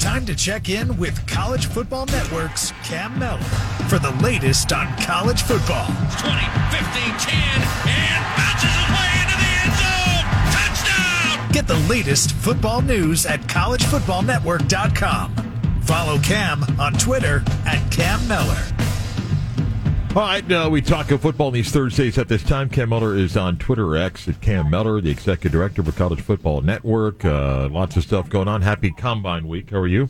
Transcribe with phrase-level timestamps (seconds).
[0.00, 3.42] Time to check in with College Football Network's Cam Mellor
[3.86, 5.84] for the latest on college football.
[5.84, 5.92] 20,
[6.70, 7.34] 15, 10,
[7.86, 10.24] and bounces away into the end zone.
[10.56, 11.52] Touchdown!
[11.52, 15.34] Get the latest football news at collegefootballnetwork.com.
[15.82, 18.79] Follow Cam on Twitter at Cam Mellor.
[20.10, 22.68] All right, uh, we talk of football these Thursdays at this time.
[22.68, 26.62] Cam Mellor is on Twitter X at Cam Mellor, the executive director for College Football
[26.62, 27.24] Network.
[27.24, 28.60] Uh, lots of stuff going on.
[28.60, 29.70] Happy Combine Week.
[29.70, 30.08] How are you?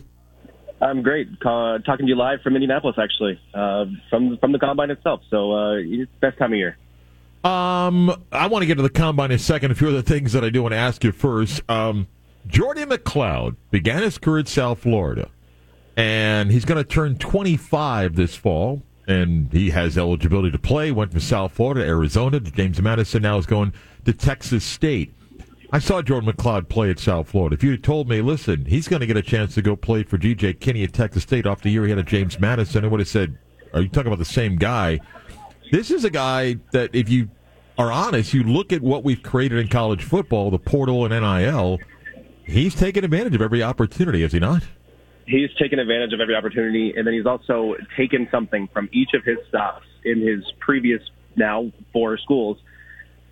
[0.80, 1.28] I'm great.
[1.44, 5.20] Uh, talking to you live from Indianapolis, actually, uh, from from the Combine itself.
[5.28, 6.78] So uh, it's best time of year.
[7.44, 9.70] Um, I want to get to the Combine in a second.
[9.70, 11.60] A few other things that I do want to ask you first.
[11.68, 12.08] Um,
[12.46, 15.28] Jordan McCloud began his career at South Florida,
[15.94, 20.90] and he's going to turn 25 this fall and he has eligibility to play.
[20.92, 23.22] Went from South Florida, Arizona, to James Madison.
[23.22, 23.72] Now is going
[24.04, 25.14] to Texas State.
[25.72, 27.54] I saw Jordan McCloud play at South Florida.
[27.54, 30.02] If you had told me, listen, he's going to get a chance to go play
[30.02, 30.54] for G.J.
[30.54, 33.08] Kinney at Texas State off the year he had at James Madison, I would have
[33.08, 33.38] said,
[33.72, 34.98] are you talking about the same guy?
[35.70, 37.30] This is a guy that, if you
[37.78, 41.78] are honest, you look at what we've created in college football, the portal and NIL,
[42.44, 44.64] he's taken advantage of every opportunity, is he not?
[45.26, 49.24] He's taken advantage of every opportunity, and then he's also taken something from each of
[49.24, 51.02] his stops in his previous
[51.36, 52.58] now four schools,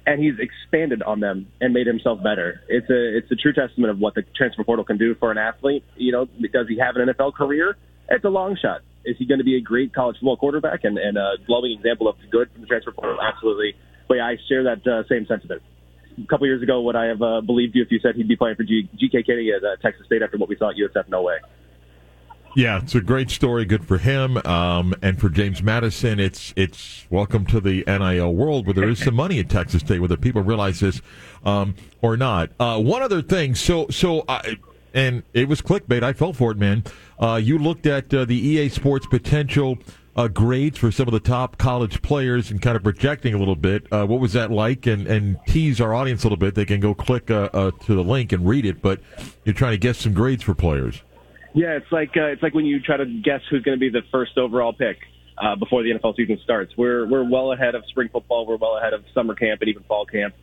[0.07, 2.61] and he's expanded on them and made himself better.
[2.69, 5.39] It's a it's a true testament of what the transfer portal can do for an
[5.39, 5.85] athlete.
[5.97, 7.77] You know, does he have an NFL career?
[8.09, 8.81] It's a long shot.
[9.05, 12.09] Is he going to be a great college football quarterback and, and a glowing example
[12.09, 13.19] of the good from the transfer portal?
[13.21, 13.75] Absolutely.
[14.07, 15.63] But yeah, I share that uh, same sentiment
[16.23, 18.37] a couple years ago would I have uh, believed you if you said he'd be
[18.37, 21.09] playing for G- GK Kinney at uh, Texas State after what we saw at USF?
[21.09, 21.37] No way.
[22.55, 23.65] Yeah, it's a great story.
[23.65, 26.19] Good for him, um, and for James Madison.
[26.19, 30.01] It's it's welcome to the NIL world where there is some money at Texas State,
[30.01, 31.01] whether people realize this
[31.45, 32.51] um, or not.
[32.59, 34.57] Uh, one other thing, so so, I,
[34.95, 36.03] and it was clickbait.
[36.03, 36.85] I fell for it, man.
[37.21, 39.79] Uh, you looked at uh, the EA Sports potential
[40.17, 43.57] uh, grades for some of the top college players and kind of projecting a little
[43.57, 43.87] bit.
[43.93, 44.87] Uh, what was that like?
[44.87, 46.55] And and tease our audience a little bit.
[46.55, 49.01] They can go click uh, to the link and read it, but
[49.45, 51.03] you're trying to guess some grades for players.
[51.59, 53.91] Yeah, it's like uh, it's like when you try to guess who's going to be
[53.91, 54.99] the first overall pick
[55.37, 56.73] uh, before the NFL season starts.
[56.79, 58.47] We're we're well ahead of spring football.
[58.47, 60.37] We're well ahead of summer camp and even fall camp.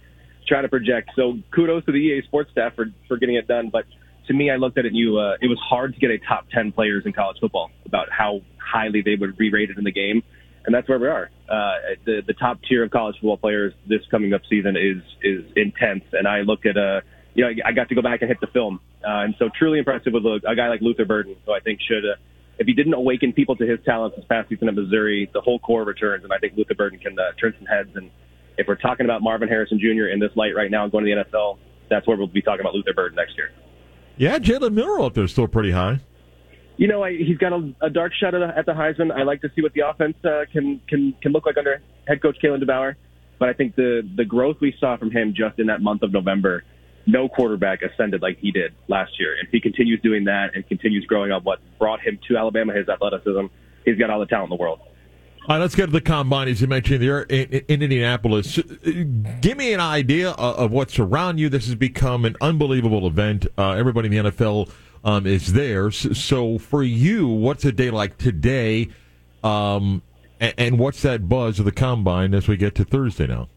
[0.45, 1.11] Trying to project.
[1.15, 3.69] So kudos to the EA Sports staff for for getting it done.
[3.71, 3.85] But
[4.27, 6.17] to me, I looked at it and you, uh, it was hard to get a
[6.17, 9.93] top ten players in college football about how highly they would be rated in the
[9.93, 10.21] game,
[10.65, 11.29] and that's where we are.
[11.47, 15.45] Uh, the the top tier of college football players this coming up season is is
[15.55, 16.75] intense, and I looked at.
[16.75, 16.99] Uh,
[17.35, 18.79] you know, I got to go back and hit the film.
[19.05, 21.79] Uh, and so truly impressive with a, a guy like Luther Burden, who I think
[21.81, 22.15] should, uh,
[22.57, 25.59] if he didn't awaken people to his talents this past season at Missouri, the whole
[25.59, 26.23] core returns.
[26.23, 27.89] And I think Luther Burden can uh, turn some heads.
[27.95, 28.09] And
[28.57, 30.07] if we're talking about Marvin Harrison Jr.
[30.07, 31.57] in this light right now and going to the NFL,
[31.89, 33.51] that's where we'll be talking about Luther Burden next year.
[34.17, 35.99] Yeah, Jalen Milroe up there still pretty high.
[36.77, 39.11] You know, I, he's got a, a dark shot at the, at the Heisman.
[39.11, 42.21] I like to see what the offense uh, can can can look like under head
[42.21, 42.95] coach Kalen DeBoer.
[43.39, 46.11] But I think the the growth we saw from him just in that month of
[46.11, 46.63] November
[47.05, 49.35] no quarterback ascended like he did last year.
[49.37, 52.73] And if he continues doing that and continues growing up what brought him to Alabama,
[52.73, 53.45] his athleticism,
[53.83, 54.79] he's got all the talent in the world.
[55.47, 56.47] All right, let's get to the combine.
[56.47, 58.59] As you mentioned, there in, in Indianapolis.
[59.41, 61.49] Give me an idea of what's around you.
[61.49, 63.45] This has become an unbelievable event.
[63.55, 64.71] Uh, everybody in the NFL
[65.03, 65.91] um, is there.
[65.91, 68.89] So, for you, what's a day like today?
[69.43, 70.01] Um,
[70.39, 73.47] and what's that buzz of the combine as we get to Thursday now?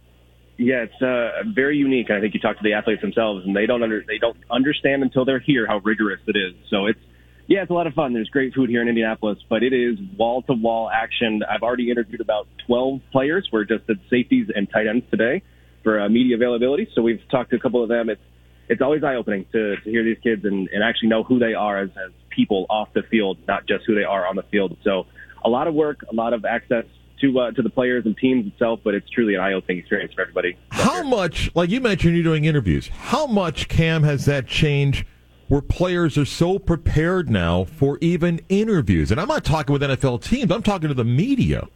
[0.58, 2.10] Yeah, it's uh, very unique.
[2.10, 5.04] I think you talk to the athletes themselves, and they don't under they don't understand
[5.04, 6.54] until they're here how rigorous it is.
[6.68, 6.98] So it's
[7.46, 8.12] yeah, it's a lot of fun.
[8.12, 11.42] There's great food here in Indianapolis, but it is wall to wall action.
[11.48, 13.48] I've already interviewed about 12 players.
[13.50, 15.42] We're just at safeties and tight ends today
[15.84, 16.88] for uh, media availability.
[16.94, 18.10] So we've talked to a couple of them.
[18.10, 18.20] It's
[18.68, 21.54] it's always eye opening to, to hear these kids and, and actually know who they
[21.54, 24.76] are as, as people off the field, not just who they are on the field.
[24.84, 25.06] So
[25.42, 26.84] a lot of work, a lot of access
[27.20, 30.12] to uh, to the players and teams itself, but it's truly an eye opening experience
[30.14, 30.56] for everybody.
[30.70, 32.88] How much, like you mentioned, you're doing interviews.
[32.88, 35.06] How much, Cam, has that changed?
[35.48, 40.22] Where players are so prepared now for even interviews, and I'm not talking with NFL
[40.22, 40.52] teams.
[40.52, 41.68] I'm talking to the media.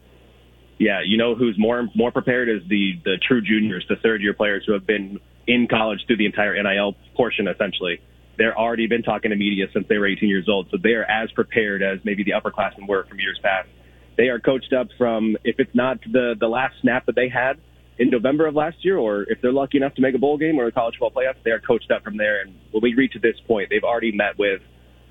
[0.79, 4.35] Yeah, you know who's more more prepared is the the true juniors, the third year
[4.35, 8.01] players who have been in college through the entire NIL portion, essentially.
[8.39, 10.69] they're already been talking to media since they were 18 years old.
[10.71, 13.69] So they are as prepared as maybe the upperclassmen were from years past.
[14.17, 17.59] They are coached up from, if it's not the, the last snap that they had
[17.99, 20.59] in November of last year, or if they're lucky enough to make a bowl game
[20.59, 22.43] or a college football playoff, they are coached up from there.
[22.43, 24.61] And when we reach this point, they've already met with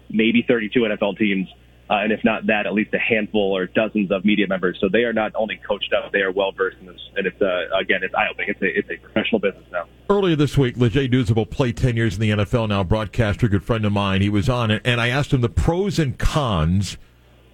[0.09, 1.47] maybe 32 NFL teams
[1.91, 4.77] uh, and if not that, at least a handful or dozens of media members.
[4.79, 7.01] So they are not only coached up, they are well versed in this.
[7.17, 8.47] And it's uh, again, it's eye opening.
[8.49, 9.87] It's a it's a professional business now.
[10.09, 12.69] Earlier this week, Leger Douzable played ten years in the NFL.
[12.69, 14.21] Now broadcaster, good friend of mine.
[14.21, 16.97] He was on it, and I asked him the pros and cons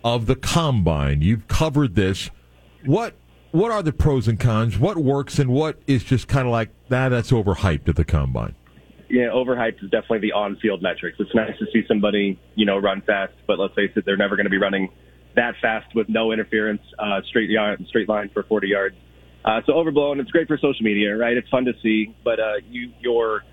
[0.04, 1.22] of the combine.
[1.22, 2.30] You've covered this.
[2.86, 3.16] What
[3.52, 4.78] what are the pros and cons?
[4.78, 7.10] What works and what is just kind of like that?
[7.10, 8.56] Nah, that's overhyped at the combine
[9.10, 11.18] yeah, overhyped is definitely the on-field metrics.
[11.20, 14.36] It's nice to see somebody, you know, run fast, but let's face it, they're never
[14.36, 14.90] going to be running
[15.36, 18.96] that fast with no interference, uh, straight yard, straight line for 40 yards.
[19.46, 20.20] Uh, so overblown.
[20.20, 21.38] It's great for social media, right?
[21.38, 23.44] It's fun to see, but uh, you you're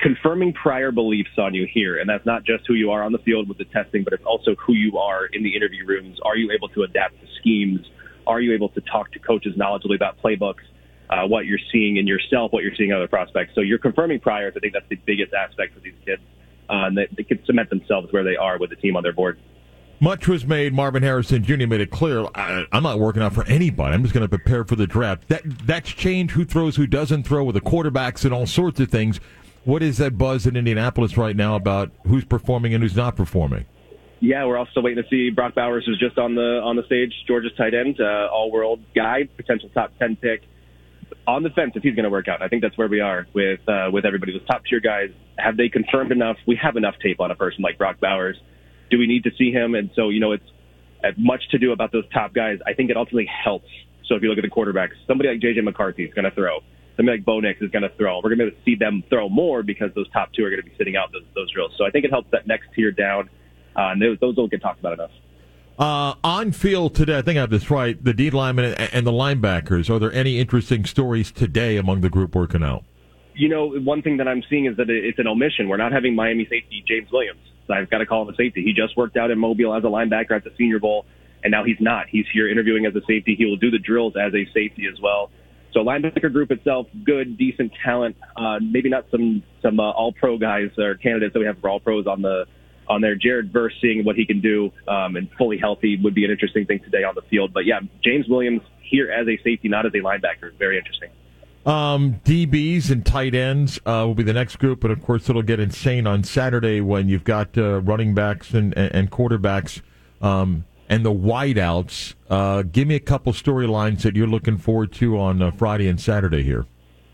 [0.00, 3.18] confirming prior beliefs on you here, and that's not just who you are on the
[3.18, 6.18] field with the testing, but it's also who you are in the interview rooms.
[6.24, 7.80] Are you able to adapt to schemes?
[8.26, 10.64] Are you able to talk to coaches knowledgeably about playbooks?
[11.10, 13.52] uh, what you're seeing in yourself, what you're seeing in other prospects.
[13.54, 14.54] So you're confirming priors.
[14.56, 16.22] I think that's the biggest aspect for these kids.
[16.68, 19.12] Uh, and they, they can cement themselves where they are with the team on their
[19.12, 19.38] board.
[19.98, 20.72] Much was made.
[20.72, 21.66] Marvin Harrison Jr.
[21.66, 22.26] made it clear.
[22.34, 23.92] I, am not working out for anybody.
[23.92, 25.28] I'm just going to prepare for the draft.
[25.28, 26.32] That that's changed.
[26.32, 29.20] Who throws, who doesn't throw, with the quarterbacks and all sorts of things.
[29.64, 33.66] What is that buzz in Indianapolis right now about who's performing and who's not performing?
[34.20, 37.12] Yeah, we're also waiting to see Brock Bowers, who's just on the on the stage.
[37.26, 40.42] Georgia's tight end, uh, all world guy, potential top ten pick
[41.26, 42.42] on the fence if he's going to work out.
[42.42, 44.32] I think that's where we are with uh, with everybody.
[44.32, 46.36] Those top tier guys, have they confirmed enough?
[46.46, 48.36] We have enough tape on a person like Brock Bowers.
[48.90, 49.74] Do we need to see him?
[49.74, 50.44] And so, you know, it's
[51.04, 52.58] uh, much to do about those top guys.
[52.66, 53.68] I think it ultimately helps.
[54.06, 56.60] So if you look at the quarterbacks, somebody like JJ McCarthy is going to throw.
[57.00, 58.20] Somebody like Bo Nix is going to throw.
[58.22, 60.76] We're going to see them throw more because those top two are going to be
[60.76, 61.72] sitting out those, those drills.
[61.78, 63.30] So I think it helps that next tier down.
[63.74, 65.10] Uh, and those, those don't get talked about enough.
[65.78, 68.04] Uh, on field today, I think I have this right.
[68.04, 69.88] The D linemen and the linebackers.
[69.88, 72.84] Are there any interesting stories today among the group working out?
[73.34, 75.68] You know, one thing that I'm seeing is that it's an omission.
[75.68, 77.40] We're not having Miami safety James Williams.
[77.66, 78.62] So I've got to call him a safety.
[78.62, 81.06] He just worked out in Mobile as a linebacker at the Senior Bowl,
[81.42, 82.08] and now he's not.
[82.10, 83.36] He's here interviewing as a safety.
[83.38, 85.30] He will do the drills as a safety as well.
[85.72, 88.16] So linebacker group itself, good, decent talent.
[88.36, 91.68] Uh, maybe not some some uh, all pro guys or candidates that we have for
[91.68, 92.46] all pros on the
[92.88, 93.14] on there.
[93.14, 96.66] Jared Verse seeing what he can do um, and fully healthy would be an interesting
[96.66, 97.52] thing today on the field.
[97.52, 101.10] But yeah, James Williams here as a safety, not as a linebacker, very interesting.
[101.64, 105.42] Um, DBs and tight ends uh, will be the next group, but of course it'll
[105.42, 109.82] get insane on Saturday when you've got uh, running backs and, and quarterbacks
[110.22, 112.14] um, and the wideouts.
[112.28, 115.98] Uh, give me a couple storylines that you're looking forward to on uh, Friday and
[115.98, 116.66] Saturday here.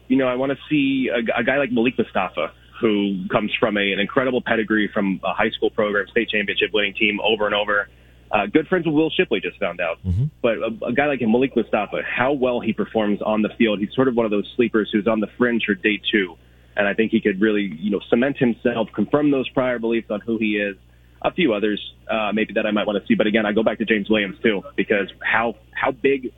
[0.09, 3.77] You know, I want to see a, a guy like Malik Mustapha, who comes from
[3.77, 7.55] a, an incredible pedigree from a high school program, state championship winning team over and
[7.55, 7.89] over.
[8.33, 9.99] Uh, good friends with Will Shipley, just found out.
[10.05, 10.25] Mm-hmm.
[10.43, 13.79] But a, a, guy like him, Malik Mustapha, how well he performs on the field.
[13.79, 16.37] He's sort of one of those sleepers who's on the fringe for day two.
[16.77, 20.21] And I think he could really, you know, cement himself, confirm those prior beliefs on
[20.21, 20.77] who he is.
[21.23, 23.15] A few others, uh, maybe that I might want to see.
[23.15, 26.33] But again, I go back to James Williams too, because how, how big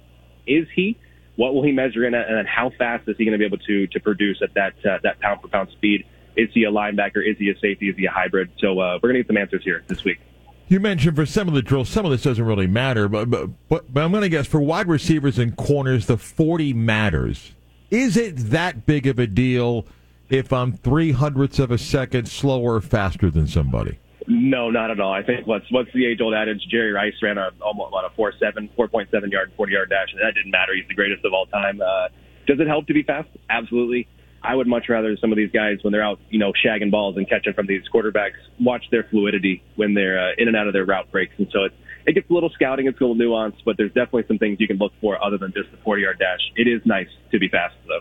[0.47, 0.97] is he?
[1.37, 2.15] What will he measure in?
[2.15, 4.75] And then how fast is he going to be able to, to produce at that,
[4.85, 6.05] uh, that pound for pound speed?
[6.37, 7.19] Is he a linebacker?
[7.25, 7.89] Is he a safety?
[7.89, 8.51] Is he a hybrid?
[8.59, 10.19] So uh, we're going to get some answers here this week.
[10.69, 13.49] You mentioned for some of the drills, some of this doesn't really matter, but but,
[13.69, 17.53] but, but I'm going to guess for wide receivers and corners, the 40 matters.
[17.91, 19.87] Is it that big of a deal
[20.29, 23.99] if I'm three hundredths of a second slower faster than somebody?
[24.31, 25.13] No, not at all.
[25.13, 26.61] I think what's what's the age old adage?
[26.71, 29.89] Jerry Rice ran a almost about a four seven, four point seven yard, forty yard
[29.89, 30.75] dash, and that didn't matter.
[30.77, 31.81] He's the greatest of all time.
[31.81, 32.09] Uh,
[32.47, 33.29] does it help to be fast?
[33.49, 34.07] Absolutely.
[34.43, 37.17] I would much rather some of these guys, when they're out, you know, shagging balls
[37.17, 40.75] and catching from these quarterbacks, watch their fluidity when they're uh, in and out of
[40.75, 41.35] their route breaks.
[41.39, 41.73] And so it,
[42.07, 44.69] it gets a little scouting, it's a little nuance, but there's definitely some things you
[44.69, 46.41] can look for other than just the 40 yard dash.
[46.55, 48.01] It is nice to be fast, though.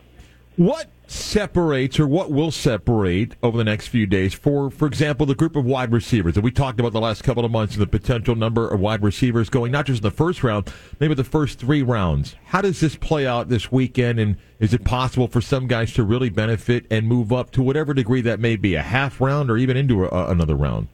[0.58, 5.36] What separates or what will separate over the next few days for for example the
[5.36, 6.34] group of wide receivers?
[6.34, 9.04] That we talked about the last couple of months and the potential number of wide
[9.04, 12.36] receivers going not just in the first round maybe the first three rounds.
[12.46, 14.20] How does this play out this weekend?
[14.20, 17.94] And is it possible for some guys to really benefit and move up to whatever
[17.94, 20.88] degree that may be a half round or even into a, another round?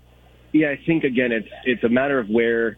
[0.52, 2.78] Yeah i think again it's it's a matter of where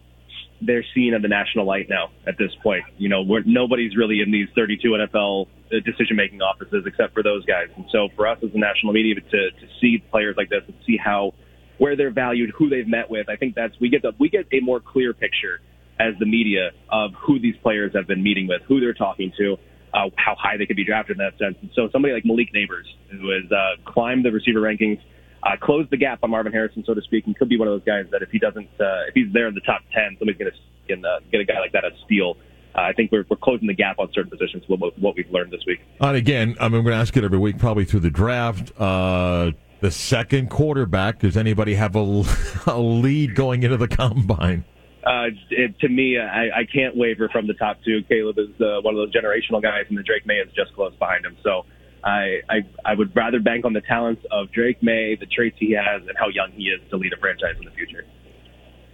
[0.62, 2.84] they're seen in the national light now at this point.
[2.96, 7.22] You know, we're, nobody's really in these 32 NFL uh, decision making offices except for
[7.22, 7.68] those guys.
[7.76, 9.20] And so for us as the national media to,
[9.50, 11.34] to see players like this and see how,
[11.78, 14.46] where they're valued, who they've met with, I think that's, we get the, we get
[14.52, 15.60] a more clear picture
[15.98, 19.56] as the media of who these players have been meeting with, who they're talking to,
[19.94, 21.56] uh, how high they could be drafted in that sense.
[21.60, 25.00] And so somebody like Malik Nabers, who has uh, climbed the receiver rankings,
[25.42, 27.72] uh, close the gap on Marvin Harrison, so to speak, and could be one of
[27.72, 30.38] those guys that if he doesn't, uh, if he's there in the top ten, somebody's
[30.38, 32.36] going to get a guy like that a steal.
[32.76, 34.64] Uh, I think we're, we're closing the gap on certain positions.
[34.66, 35.80] What, what we've learned this week.
[36.00, 38.72] And again, I mean, we're going to ask it every week, probably through the draft.
[38.78, 41.20] Uh, the second quarterback.
[41.20, 42.24] Does anybody have a,
[42.66, 44.64] a lead going into the combine?
[45.04, 48.02] Uh, it, to me, I, I can't waver from the top two.
[48.08, 50.94] Caleb is uh, one of those generational guys, and the Drake Maye is just close
[50.96, 51.36] behind him.
[51.44, 51.64] So
[52.02, 55.72] I, I I would rather bank on the talents of Drake Maye, the traits he
[55.72, 58.04] has, and how young he is to lead a franchise in the future.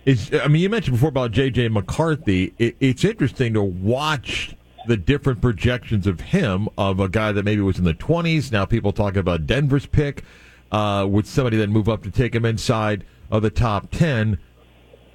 [0.06, 1.68] I mean, you mentioned before about J.J.
[1.68, 2.54] McCarthy.
[2.59, 4.54] It, it's interesting to watch
[4.88, 8.50] the different projections of him, of a guy that maybe was in the 20s.
[8.50, 10.25] Now people talking about Denver's pick.
[10.73, 14.38] Uh, would somebody then move up to take him inside of the top 10?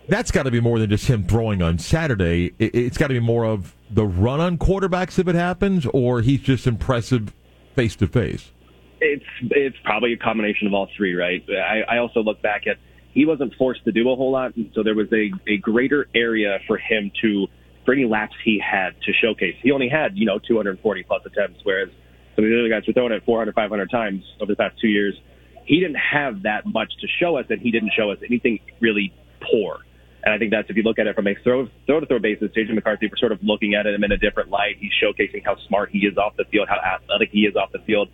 [0.07, 2.53] that's got to be more than just him throwing on Saturday.
[2.59, 6.21] It, has got to be more of the run on quarterbacks if it happens, or
[6.21, 7.33] he's just impressive
[7.75, 8.51] face to face.
[8.99, 11.43] It's it's probably a combination of all three, right?
[11.49, 12.77] I, I also look back at
[13.17, 16.07] he wasn't forced to do a whole lot, and so there was a, a greater
[16.13, 17.47] area for him to
[17.83, 19.55] for any laps he had to showcase.
[19.63, 21.89] He only had you know 240 plus attempts, whereas
[22.35, 24.87] some of the other guys were throwing it 400, 500 times over the past two
[24.87, 25.15] years.
[25.65, 29.11] He didn't have that much to show us, and he didn't show us anything really
[29.41, 29.79] poor.
[30.23, 32.19] And I think that's if you look at it from a throw throw to throw
[32.19, 34.77] basis, JJ McCarthy, we're sort of looking at him in a different light.
[34.77, 37.79] He's showcasing how smart he is off the field, how athletic he is off the
[37.79, 38.09] field,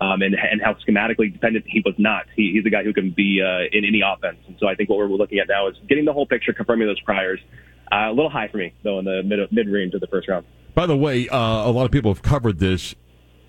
[0.00, 2.26] um, and and how schematically dependent he was not.
[2.34, 4.38] He, he's a guy who can be uh, in any offense.
[4.46, 6.86] And so I think what we're looking at now is getting the whole picture, confirming
[6.86, 7.40] those priors.
[7.90, 10.28] Uh, a little high for me though in the mid mid range of the first
[10.28, 10.44] round.
[10.74, 12.94] By the way, uh, a lot of people have covered this.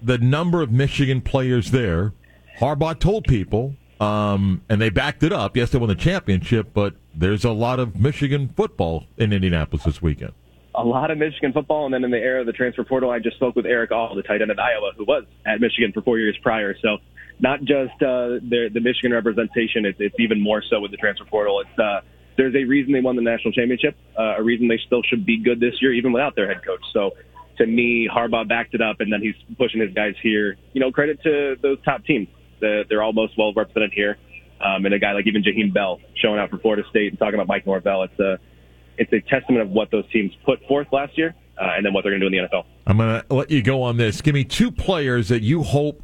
[0.02, 2.14] The number of Michigan players there,
[2.60, 5.58] Harbaugh told people um, and they backed it up.
[5.58, 10.02] Yes, they won the championship, but there's a lot of Michigan football in Indianapolis this
[10.02, 10.34] weekend.
[10.78, 13.18] A lot of Michigan football, and then in the era of the transfer portal, I
[13.18, 16.04] just spoke with Erick All, the tight end at Iowa, who was at Michigan for
[16.04, 16.76] four years prior.
[16.84, 16.98] So,
[17.40, 21.26] not just uh, the, the Michigan representation; it's, it's even more so with the transfer
[21.26, 21.62] portal.
[21.62, 22.02] It's uh,
[22.38, 25.42] there's a reason they won the national championship, uh, a reason they still should be
[25.44, 26.84] good this year, even without their head coach.
[26.94, 27.12] So,
[27.58, 30.58] to me, Harbaugh backed it up, and then he's pushing his guys here.
[30.74, 32.28] You know, credit to those top teams.
[32.62, 34.18] They're all most well represented here.
[34.64, 37.36] Um, and a guy like even Jaheim Bell showing out for Florida State and talking
[37.36, 38.04] about Mike Norvell.
[38.04, 38.40] It's a
[38.98, 42.04] it's a testament of what those teams put forth last year uh, and then what
[42.04, 42.66] they're going to do in the NFL.
[42.86, 44.22] I'm going to let you go on this.
[44.22, 46.02] Give me two players that you hope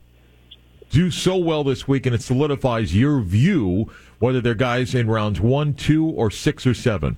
[0.89, 5.41] do so well this week, and it solidifies your view whether they're guys in rounds
[5.41, 7.17] one, two, or six or seven.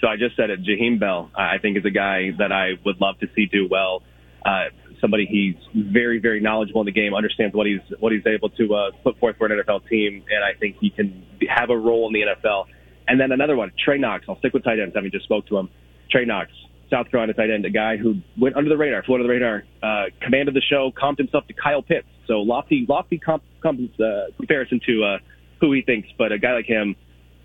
[0.00, 0.62] So I just said it.
[0.62, 4.02] Jaheim Bell, I think, is a guy that I would love to see do well.
[4.44, 4.64] Uh,
[5.00, 8.74] somebody he's very, very knowledgeable in the game, understands what he's what he's able to
[8.74, 12.06] uh, put forth for an NFL team, and I think he can have a role
[12.06, 12.66] in the NFL.
[13.06, 14.24] And then another one, Trey Knox.
[14.28, 14.94] I'll stick with tight ends.
[14.94, 15.68] Mean, just spoke to him.
[16.10, 16.50] Trey Knox,
[16.90, 19.64] South Carolina tight end, a guy who went under the radar, flew under the radar,
[19.82, 22.06] uh, commanded the show, comped himself to Kyle Pitts.
[22.26, 25.18] So lofty, lofty comp, comp, uh, comparison to uh,
[25.60, 26.96] who he thinks, but a guy like him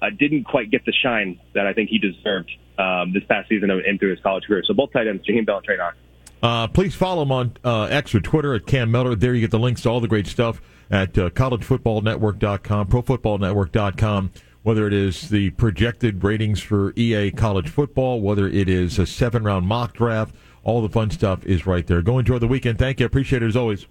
[0.02, 3.70] uh, didn't quite get the shine that I think he deserved um, this past season
[3.70, 4.64] and through his college career.
[4.66, 5.98] So both tight ends, Jaheim Bell and Trey Knox.
[6.42, 9.16] Uh, please follow him on uh, X or Twitter at Cam Mellor.
[9.16, 14.32] There you get the links to all the great stuff at uh, collegefootballnetwork.com, profootballnetwork.com,
[14.64, 19.44] whether it is the projected ratings for EA college football, whether it is a seven
[19.44, 22.02] round mock draft, all the fun stuff is right there.
[22.02, 22.78] Go enjoy the weekend.
[22.78, 23.06] Thank you.
[23.06, 23.86] Appreciate it as always.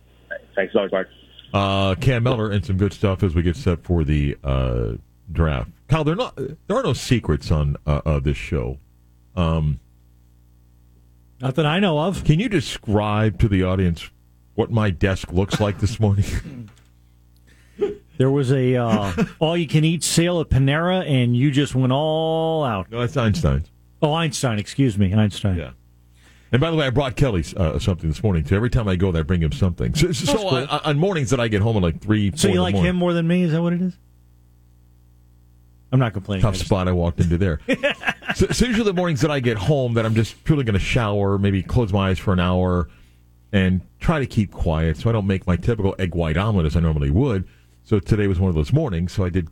[0.55, 1.09] Thanks as always, Mark.
[1.55, 4.93] Uh, Cam Mellor and some good stuff as we get set for the uh,
[5.33, 5.71] draft.
[5.89, 8.79] Kyle, there, are, not, there are no secrets on uh, this show.
[9.35, 9.81] Um,
[11.41, 12.25] not that I know of.
[12.25, 14.11] Can you describe to the audience
[14.55, 16.25] what my desk looks like this morning?
[18.19, 22.91] There was a uh, all-you-can-eat sale at Panera, and you just went all out.
[22.91, 23.71] No, that's Einstein's.
[24.03, 24.59] Oh, Einstein.
[24.59, 25.57] Excuse me, Einstein.
[25.57, 25.71] Yeah.
[26.51, 28.57] And by the way, I brought Kelly uh, something this morning too.
[28.57, 29.95] Every time I go there, I bring him something.
[29.95, 30.49] So, so cool.
[30.49, 33.13] on, on, mornings that I get home at like three, so you like him more
[33.13, 33.43] than me?
[33.43, 33.99] Is that what it is?
[35.93, 36.43] I'm not complaining.
[36.43, 37.61] Tough spot I walked into there.
[38.35, 40.81] so, so, usually the mornings that I get home, that I'm just purely going to
[40.81, 42.89] shower, maybe close my eyes for an hour,
[43.53, 46.77] and try to keep quiet, so I don't make my typical egg white omelet as
[46.77, 47.47] I normally would.
[47.89, 49.49] So today was one of those mornings, so I did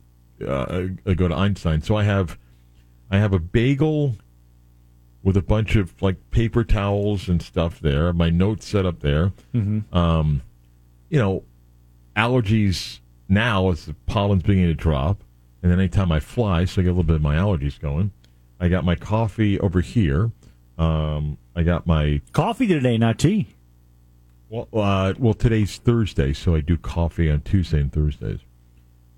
[0.47, 1.81] uh, go to Einstein.
[1.81, 2.37] So I have,
[3.09, 4.15] I have a bagel
[5.23, 8.13] with a bunch of like paper towels and stuff there.
[8.13, 9.33] My notes set up there.
[9.55, 9.91] Mm-hmm.
[9.91, 10.43] Um,
[11.09, 11.45] you know,
[12.15, 15.23] allergies now as the pollen's beginning to drop.
[15.63, 18.11] And then anytime I fly, so I get a little bit of my allergies going.
[18.59, 20.29] I got my coffee over here.
[20.77, 23.47] Um, I got my coffee today, not tea.
[24.49, 28.39] Well, uh, well, today's Thursday, so I do coffee on Tuesday and Thursdays.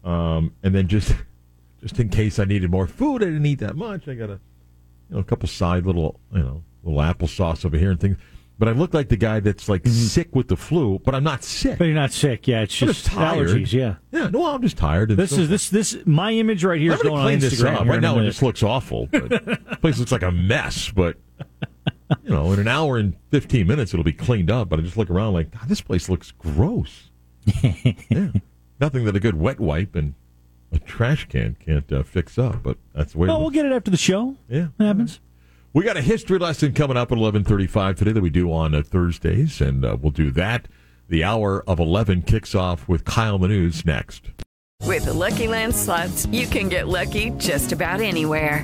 [0.03, 1.13] Um, and then just
[1.81, 4.07] just in case I needed more food, I didn't eat that much.
[4.07, 4.39] I got a
[5.09, 8.17] you know a couple side little you know little applesauce over here and things.
[8.57, 11.43] but I look like the guy that's like sick with the flu, but I'm not
[11.43, 11.77] sick.
[11.77, 12.47] But you're not sick.
[12.47, 13.71] Yeah, it's just, just allergies.
[13.71, 13.95] Yeah.
[14.11, 15.09] Yeah, no, I'm just tired.
[15.11, 17.39] This so is this this my image right here I'm is going to on clean
[17.39, 17.85] this up.
[17.85, 19.07] Right now, it just looks awful.
[19.11, 20.89] But the place looks like a mess.
[20.89, 21.17] But
[22.23, 24.69] you know, in an hour and 15 minutes, it'll be cleaned up.
[24.69, 27.09] But I just look around like, God, this place looks gross.
[27.63, 28.31] yeah,
[28.79, 30.13] nothing that a good wet wipe and
[30.71, 32.63] a trash can can't uh, fix up.
[32.63, 33.27] But that's the way.
[33.27, 34.35] it Well, we'll get it after the show.
[34.47, 34.67] Yeah.
[34.79, 35.19] It happens.
[35.71, 38.81] We got a history lesson coming up at 11:35 today that we do on uh,
[38.81, 40.67] Thursdays, and uh, we'll do that.
[41.07, 44.25] The hour of 11 kicks off with Kyle the News next.
[44.85, 48.63] With the Lucky Land slots, you can get lucky just about anywhere.